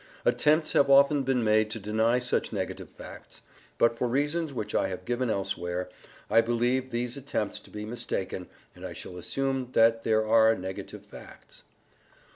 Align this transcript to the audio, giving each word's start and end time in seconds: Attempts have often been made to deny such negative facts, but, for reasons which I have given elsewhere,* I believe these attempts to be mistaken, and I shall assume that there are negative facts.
Attempts 0.25 0.73
have 0.73 0.89
often 0.89 1.21
been 1.21 1.43
made 1.43 1.69
to 1.69 1.79
deny 1.79 2.17
such 2.17 2.51
negative 2.51 2.89
facts, 2.89 3.43
but, 3.77 3.99
for 3.99 4.07
reasons 4.07 4.51
which 4.51 4.73
I 4.73 4.87
have 4.87 5.05
given 5.05 5.29
elsewhere,* 5.29 5.89
I 6.27 6.41
believe 6.41 6.89
these 6.89 7.17
attempts 7.17 7.59
to 7.59 7.69
be 7.69 7.85
mistaken, 7.85 8.47
and 8.75 8.83
I 8.83 8.93
shall 8.93 9.15
assume 9.15 9.69
that 9.73 10.01
there 10.01 10.25
are 10.27 10.55
negative 10.55 11.05
facts. 11.05 11.61